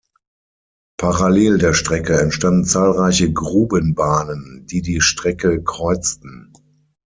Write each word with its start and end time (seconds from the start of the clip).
Parallel 0.97 1.59
der 1.59 1.73
Strecke 1.75 2.19
entstanden 2.19 2.65
zahlreiche 2.65 3.31
Grubenbahnen, 3.31 4.65
die 4.65 4.81
die 4.81 4.99
Strecke 4.99 5.61
kreuzten. 5.63 6.53